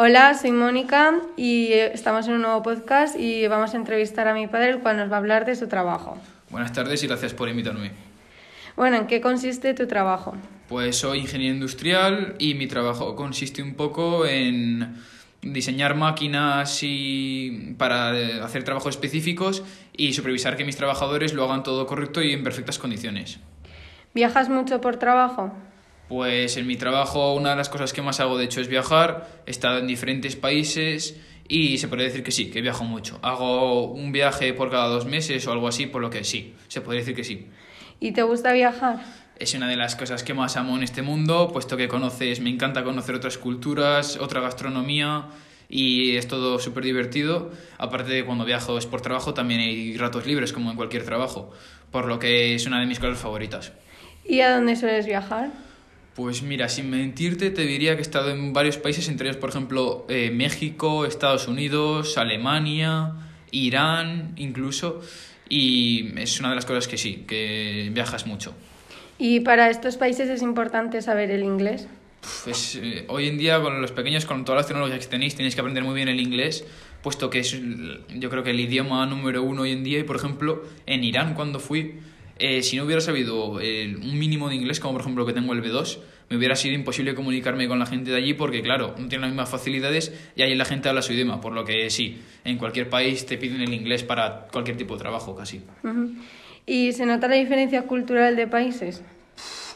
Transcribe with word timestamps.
Hola, 0.00 0.34
soy 0.34 0.52
Mónica 0.52 1.22
y 1.36 1.72
estamos 1.72 2.28
en 2.28 2.34
un 2.34 2.42
nuevo 2.42 2.62
podcast 2.62 3.18
y 3.18 3.48
vamos 3.48 3.74
a 3.74 3.78
entrevistar 3.78 4.28
a 4.28 4.32
mi 4.32 4.46
padre, 4.46 4.70
el 4.70 4.78
cual 4.78 4.96
nos 4.96 5.10
va 5.10 5.16
a 5.16 5.18
hablar 5.18 5.44
de 5.44 5.56
su 5.56 5.66
trabajo. 5.66 6.16
Buenas 6.50 6.72
tardes 6.72 7.02
y 7.02 7.08
gracias 7.08 7.34
por 7.34 7.48
invitarme. 7.48 7.90
Bueno, 8.76 8.96
¿en 8.98 9.08
qué 9.08 9.20
consiste 9.20 9.74
tu 9.74 9.88
trabajo? 9.88 10.36
Pues 10.68 10.98
soy 10.98 11.18
ingeniero 11.18 11.52
industrial 11.52 12.36
y 12.38 12.54
mi 12.54 12.68
trabajo 12.68 13.16
consiste 13.16 13.60
un 13.60 13.74
poco 13.74 14.24
en 14.24 15.02
diseñar 15.42 15.96
máquinas 15.96 16.78
y 16.82 17.74
para 17.76 18.10
hacer 18.44 18.62
trabajos 18.62 18.94
específicos 18.94 19.64
y 19.96 20.12
supervisar 20.12 20.56
que 20.56 20.64
mis 20.64 20.76
trabajadores 20.76 21.34
lo 21.34 21.42
hagan 21.42 21.64
todo 21.64 21.88
correcto 21.88 22.22
y 22.22 22.34
en 22.34 22.44
perfectas 22.44 22.78
condiciones. 22.78 23.40
¿Viajas 24.14 24.48
mucho 24.48 24.80
por 24.80 24.96
trabajo? 24.96 25.52
Pues 26.08 26.56
en 26.56 26.66
mi 26.66 26.76
trabajo 26.76 27.34
una 27.34 27.50
de 27.50 27.56
las 27.56 27.68
cosas 27.68 27.92
que 27.92 28.00
más 28.00 28.18
hago 28.20 28.38
de 28.38 28.46
hecho 28.46 28.60
es 28.60 28.68
viajar, 28.68 29.28
he 29.46 29.50
estado 29.50 29.78
en 29.78 29.86
diferentes 29.86 30.36
países 30.36 31.20
y 31.48 31.78
se 31.78 31.88
puede 31.88 32.04
decir 32.04 32.22
que 32.22 32.30
sí, 32.30 32.50
que 32.50 32.62
viajo 32.62 32.84
mucho. 32.84 33.18
Hago 33.22 33.92
un 33.92 34.10
viaje 34.12 34.54
por 34.54 34.70
cada 34.70 34.88
dos 34.88 35.06
meses 35.06 35.46
o 35.46 35.52
algo 35.52 35.68
así, 35.68 35.86
por 35.86 36.00
lo 36.00 36.10
que 36.10 36.24
sí, 36.24 36.54
se 36.68 36.80
puede 36.80 37.00
decir 37.00 37.14
que 37.14 37.24
sí. 37.24 37.46
¿Y 38.00 38.12
te 38.12 38.22
gusta 38.22 38.52
viajar? 38.52 39.00
Es 39.38 39.54
una 39.54 39.68
de 39.68 39.76
las 39.76 39.96
cosas 39.96 40.22
que 40.22 40.34
más 40.34 40.56
amo 40.56 40.76
en 40.76 40.82
este 40.82 41.02
mundo, 41.02 41.50
puesto 41.52 41.76
que 41.76 41.88
conoces, 41.88 42.40
me 42.40 42.50
encanta 42.50 42.84
conocer 42.84 43.14
otras 43.14 43.38
culturas, 43.38 44.16
otra 44.16 44.40
gastronomía 44.40 45.26
y 45.68 46.16
es 46.16 46.26
todo 46.26 46.58
súper 46.58 46.84
divertido. 46.84 47.50
Aparte 47.76 48.12
de 48.12 48.24
cuando 48.24 48.44
viajo 48.44 48.78
es 48.78 48.86
por 48.86 49.00
trabajo, 49.00 49.34
también 49.34 49.60
hay 49.60 49.96
ratos 49.96 50.26
libres 50.26 50.52
como 50.52 50.70
en 50.70 50.76
cualquier 50.76 51.04
trabajo, 51.04 51.52
por 51.90 52.06
lo 52.06 52.18
que 52.18 52.54
es 52.54 52.66
una 52.66 52.80
de 52.80 52.86
mis 52.86 52.98
cosas 52.98 53.18
favoritas. 53.18 53.72
¿Y 54.24 54.40
a 54.40 54.54
dónde 54.54 54.74
sueles 54.76 55.06
viajar? 55.06 55.50
Pues 56.18 56.42
mira, 56.42 56.68
sin 56.68 56.90
mentirte, 56.90 57.52
te 57.52 57.62
diría 57.62 57.92
que 57.92 58.00
he 58.00 58.02
estado 58.02 58.30
en 58.30 58.52
varios 58.52 58.76
países, 58.76 59.08
entre 59.08 59.28
ellos, 59.28 59.36
por 59.36 59.50
ejemplo, 59.50 60.04
eh, 60.08 60.32
México, 60.32 61.06
Estados 61.06 61.46
Unidos, 61.46 62.18
Alemania, 62.18 63.12
Irán, 63.52 64.32
incluso. 64.34 65.00
Y 65.48 66.18
es 66.18 66.40
una 66.40 66.48
de 66.48 66.56
las 66.56 66.66
cosas 66.66 66.88
que 66.88 66.98
sí, 66.98 67.24
que 67.28 67.90
viajas 67.92 68.26
mucho. 68.26 68.52
¿Y 69.16 69.38
para 69.38 69.70
estos 69.70 69.96
países 69.96 70.28
es 70.28 70.42
importante 70.42 71.02
saber 71.02 71.30
el 71.30 71.44
inglés? 71.44 71.86
Pues 72.42 72.74
eh, 72.82 73.04
hoy 73.06 73.28
en 73.28 73.38
día, 73.38 73.62
con 73.62 73.80
los 73.80 73.92
pequeños, 73.92 74.26
con 74.26 74.44
todas 74.44 74.62
las 74.62 74.66
tecnologías 74.66 74.98
que 74.98 75.10
tenéis, 75.12 75.36
tenéis 75.36 75.54
que 75.54 75.60
aprender 75.60 75.84
muy 75.84 75.94
bien 75.94 76.08
el 76.08 76.18
inglés, 76.18 76.64
puesto 77.00 77.30
que 77.30 77.38
es, 77.38 77.56
yo 78.16 78.28
creo 78.28 78.42
que 78.42 78.50
el 78.50 78.58
idioma 78.58 79.06
número 79.06 79.44
uno 79.44 79.62
hoy 79.62 79.70
en 79.70 79.84
día. 79.84 80.00
Y 80.00 80.02
por 80.02 80.16
ejemplo, 80.16 80.64
en 80.84 81.04
Irán, 81.04 81.34
cuando 81.34 81.60
fui, 81.60 81.94
eh, 82.38 82.62
si 82.62 82.76
no 82.76 82.84
hubiera 82.84 83.00
sabido 83.00 83.52
un 83.52 84.18
mínimo 84.18 84.48
de 84.48 84.56
inglés, 84.56 84.80
como 84.80 84.94
por 84.94 85.02
ejemplo 85.02 85.26
que 85.26 85.32
tengo 85.32 85.52
el 85.52 85.62
B2, 85.62 85.98
me 86.30 86.36
hubiera 86.36 86.56
sido 86.56 86.74
imposible 86.74 87.14
comunicarme 87.14 87.68
con 87.68 87.78
la 87.78 87.86
gente 87.86 88.10
de 88.10 88.16
allí 88.16 88.34
porque, 88.34 88.62
claro, 88.62 88.94
no 88.98 89.08
tienen 89.08 89.22
las 89.22 89.30
mismas 89.30 89.48
facilidades 89.48 90.12
y 90.36 90.42
ahí 90.42 90.54
la 90.54 90.64
gente 90.64 90.88
habla 90.88 91.02
su 91.02 91.12
idioma, 91.12 91.40
por 91.40 91.52
lo 91.52 91.64
que 91.64 91.88
sí, 91.90 92.20
en 92.44 92.58
cualquier 92.58 92.88
país 92.90 93.24
te 93.26 93.38
piden 93.38 93.62
el 93.62 93.72
inglés 93.72 94.02
para 94.02 94.46
cualquier 94.52 94.76
tipo 94.76 94.94
de 94.94 95.00
trabajo 95.00 95.34
casi. 95.34 95.62
¿Y 96.66 96.92
se 96.92 97.06
nota 97.06 97.28
la 97.28 97.36
diferencia 97.36 97.82
cultural 97.82 98.36
de 98.36 98.46
países? 98.46 99.02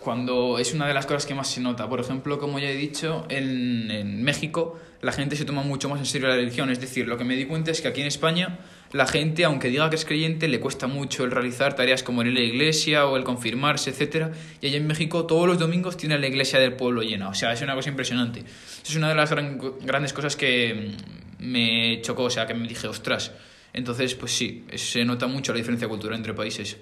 Cuando 0.00 0.58
es 0.58 0.72
una 0.74 0.88
de 0.88 0.94
las 0.94 1.06
cosas 1.06 1.26
que 1.26 1.34
más 1.34 1.48
se 1.48 1.60
nota. 1.60 1.88
Por 1.88 2.00
ejemplo, 2.00 2.38
como 2.38 2.58
ya 2.58 2.70
he 2.70 2.76
dicho, 2.76 3.26
en, 3.28 3.90
en 3.90 4.22
México 4.24 4.80
la 5.02 5.12
gente 5.12 5.36
se 5.36 5.44
toma 5.44 5.62
mucho 5.62 5.88
más 5.88 6.00
en 6.00 6.06
serio 6.06 6.28
la 6.28 6.36
religión. 6.36 6.70
Es 6.70 6.80
decir, 6.80 7.06
lo 7.06 7.16
que 7.16 7.24
me 7.24 7.36
di 7.36 7.44
cuenta 7.44 7.70
es 7.70 7.80
que 7.80 7.88
aquí 7.88 8.00
en 8.00 8.06
España 8.06 8.58
la 8.92 9.06
gente, 9.06 9.44
aunque 9.44 9.68
diga 9.68 9.88
que 9.88 9.96
es 9.96 10.04
creyente, 10.04 10.48
le 10.48 10.58
cuesta 10.58 10.88
mucho 10.88 11.24
el 11.24 11.30
realizar 11.30 11.74
tareas 11.74 12.02
como 12.02 12.22
ir 12.22 12.28
a 12.28 12.32
la 12.32 12.40
iglesia 12.40 13.06
o 13.06 13.16
el 13.16 13.24
confirmarse, 13.24 13.90
etc. 13.90 14.32
Y 14.60 14.66
allá 14.66 14.78
en 14.78 14.86
México 14.86 15.26
todos 15.26 15.46
los 15.46 15.58
domingos 15.58 15.96
tiene 15.96 16.18
la 16.18 16.26
iglesia 16.26 16.58
del 16.58 16.72
pueblo 16.72 17.02
llena. 17.02 17.28
O 17.28 17.34
sea, 17.34 17.52
es 17.52 17.62
una 17.62 17.74
cosa 17.74 17.90
impresionante. 17.90 18.42
es 18.84 18.96
una 18.96 19.08
de 19.08 19.14
las 19.14 19.30
grandes 19.30 20.12
cosas 20.12 20.34
que 20.34 20.92
me 21.38 22.00
chocó, 22.02 22.24
o 22.24 22.30
sea, 22.30 22.46
que 22.46 22.54
me 22.54 22.66
dije, 22.66 22.88
ostras. 22.88 23.32
Entonces, 23.72 24.16
pues 24.16 24.32
sí, 24.32 24.64
se 24.74 25.04
nota 25.04 25.28
mucho 25.28 25.52
la 25.52 25.58
diferencia 25.58 25.86
cultural 25.86 26.18
entre 26.18 26.34
países. 26.34 26.76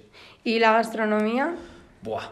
¿Y 0.45 0.59
la 0.59 0.73
gastronomía? 0.73 1.55
Buah. 2.03 2.31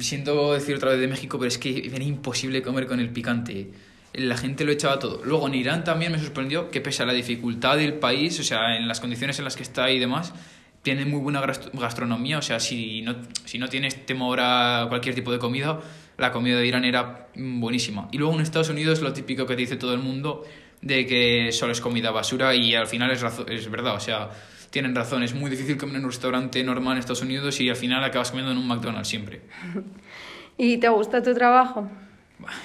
Siento 0.00 0.52
decir 0.52 0.76
otra 0.76 0.90
vez 0.90 1.00
de 1.00 1.08
México, 1.08 1.38
pero 1.38 1.48
es 1.48 1.56
que 1.56 1.86
era 1.86 2.04
imposible 2.04 2.60
comer 2.60 2.86
con 2.86 3.00
el 3.00 3.08
picante 3.08 3.70
la 4.14 4.36
gente 4.36 4.64
lo 4.64 4.72
echaba 4.72 4.98
todo. 4.98 5.22
Luego 5.24 5.46
en 5.48 5.54
Irán 5.54 5.84
también 5.84 6.12
me 6.12 6.18
sorprendió 6.18 6.70
que 6.70 6.80
pese 6.80 7.02
a 7.02 7.06
la 7.06 7.12
dificultad 7.12 7.76
del 7.76 7.94
país, 7.94 8.38
o 8.40 8.42
sea, 8.42 8.76
en 8.76 8.88
las 8.88 9.00
condiciones 9.00 9.38
en 9.38 9.44
las 9.44 9.56
que 9.56 9.62
está 9.62 9.90
y 9.90 9.98
demás, 9.98 10.32
tiene 10.82 11.04
muy 11.06 11.20
buena 11.20 11.40
gastronomía, 11.72 12.38
o 12.38 12.42
sea, 12.42 12.60
si 12.60 13.02
no, 13.02 13.16
si 13.44 13.58
no 13.58 13.68
tienes 13.68 14.04
temor 14.06 14.38
a 14.40 14.86
cualquier 14.88 15.14
tipo 15.14 15.32
de 15.32 15.38
comida, 15.38 15.80
la 16.18 16.30
comida 16.30 16.58
de 16.58 16.66
Irán 16.66 16.84
era 16.84 17.28
buenísima. 17.34 18.08
Y 18.12 18.18
luego 18.18 18.34
en 18.34 18.40
Estados 18.40 18.68
Unidos 18.68 19.00
lo 19.00 19.12
típico 19.12 19.46
que 19.46 19.56
dice 19.56 19.76
todo 19.76 19.94
el 19.94 20.00
mundo 20.00 20.44
de 20.82 21.06
que 21.06 21.52
solo 21.52 21.72
es 21.72 21.80
comida 21.80 22.10
basura 22.10 22.54
y 22.54 22.74
al 22.74 22.86
final 22.86 23.10
es, 23.10 23.24
es 23.48 23.70
verdad, 23.70 23.94
o 23.94 24.00
sea, 24.00 24.30
tienen 24.70 24.94
razón, 24.94 25.22
es 25.22 25.34
muy 25.34 25.50
difícil 25.50 25.78
comer 25.78 25.96
en 25.96 26.04
un 26.04 26.10
restaurante 26.10 26.62
normal 26.62 26.94
en 26.94 26.98
Estados 26.98 27.22
Unidos 27.22 27.60
y 27.60 27.70
al 27.70 27.76
final 27.76 28.04
acabas 28.04 28.30
comiendo 28.30 28.52
en 28.52 28.58
un 28.58 28.68
McDonald's 28.68 29.08
siempre. 29.08 29.40
¿Y 30.58 30.76
te 30.76 30.88
gusta 30.88 31.22
tu 31.22 31.32
trabajo? 31.32 31.88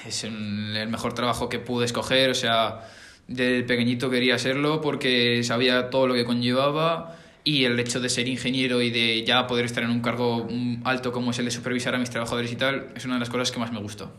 Es 0.06 0.24
el 0.24 0.88
mejor 0.90 1.14
trabajo 1.14 1.50
que 1.50 1.60
pude 1.60 1.86
escoger, 1.86 2.30
o 2.30 2.36
sea, 2.36 2.88
del 3.28 3.66
pequeñito 3.66 4.10
quería 4.10 4.38
serlo 4.40 4.82
porque 4.82 5.44
sabía 5.44 5.90
todo 5.90 6.08
lo 6.08 6.14
que 6.14 6.26
conllevaba 6.26 7.16
y 7.44 7.66
el 7.66 7.80
hecho 7.80 8.00
de 8.00 8.10
ser 8.10 8.28
ingeniero 8.28 8.82
y 8.82 8.90
de 8.90 9.24
ya 9.24 9.48
poder 9.48 9.66
estar 9.66 9.84
en 9.84 9.92
un 9.92 10.02
cargo 10.02 10.48
alto 10.84 11.12
como 11.12 11.32
es 11.32 11.40
el 11.40 11.46
de 11.46 11.52
supervisar 11.52 11.96
a 11.96 11.98
mis 11.98 12.10
trabajadores 12.10 12.52
y 12.52 12.56
tal, 12.56 12.88
es 12.96 13.06
una 13.06 13.16
de 13.16 13.22
las 13.22 13.30
cosas 13.30 13.52
que 13.52 13.60
más 13.60 13.72
me 13.72 13.80
gustó. 13.80 14.12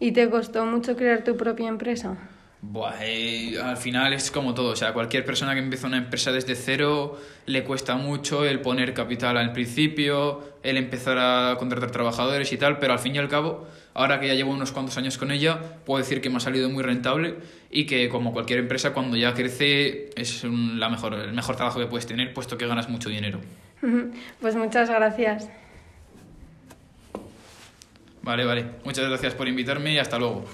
¿Y 0.00 0.12
te 0.12 0.28
costó 0.30 0.64
mucho 0.64 0.96
crear 0.96 1.24
tu 1.24 1.36
propia 1.36 1.68
empresa? 1.68 2.16
Buah, 2.60 2.96
eh, 3.02 3.60
al 3.62 3.76
final 3.76 4.12
es 4.12 4.32
como 4.32 4.52
todo, 4.52 4.70
o 4.72 4.76
sea, 4.76 4.92
cualquier 4.92 5.24
persona 5.24 5.54
que 5.54 5.60
empieza 5.60 5.86
una 5.86 5.98
empresa 5.98 6.32
desde 6.32 6.56
cero 6.56 7.16
le 7.46 7.62
cuesta 7.62 7.94
mucho 7.94 8.44
el 8.44 8.60
poner 8.60 8.94
capital 8.94 9.36
al 9.36 9.52
principio, 9.52 10.42
el 10.64 10.76
empezar 10.76 11.18
a 11.18 11.56
contratar 11.56 11.92
trabajadores 11.92 12.52
y 12.52 12.56
tal, 12.56 12.80
pero 12.80 12.94
al 12.94 12.98
fin 12.98 13.14
y 13.14 13.18
al 13.18 13.28
cabo, 13.28 13.68
ahora 13.94 14.18
que 14.18 14.26
ya 14.26 14.34
llevo 14.34 14.50
unos 14.50 14.72
cuantos 14.72 14.96
años 14.98 15.18
con 15.18 15.30
ella, 15.30 15.60
puedo 15.86 15.98
decir 16.02 16.20
que 16.20 16.30
me 16.30 16.38
ha 16.38 16.40
salido 16.40 16.68
muy 16.68 16.82
rentable 16.82 17.36
y 17.70 17.86
que 17.86 18.08
como 18.08 18.32
cualquier 18.32 18.58
empresa 18.58 18.92
cuando 18.92 19.16
ya 19.16 19.34
crece 19.34 20.10
es 20.16 20.42
la 20.42 20.88
mejor, 20.88 21.14
el 21.14 21.32
mejor 21.32 21.54
trabajo 21.54 21.78
que 21.78 21.86
puedes 21.86 22.06
tener 22.06 22.34
puesto 22.34 22.58
que 22.58 22.66
ganas 22.66 22.88
mucho 22.88 23.08
dinero. 23.08 23.40
Pues 24.40 24.56
muchas 24.56 24.90
gracias. 24.90 25.48
Vale, 28.22 28.44
vale. 28.44 28.64
Muchas 28.84 29.08
gracias 29.08 29.34
por 29.34 29.46
invitarme 29.46 29.94
y 29.94 29.98
hasta 29.98 30.18
luego. 30.18 30.44